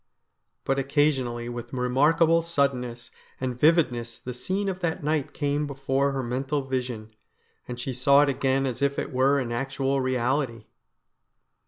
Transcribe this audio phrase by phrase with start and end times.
[0.65, 6.23] But occasionally with remarkable suddenness and vividness the scene of that night came before her
[6.23, 7.13] mental vision,
[7.67, 10.63] and she saw it again as if it were an actual reality.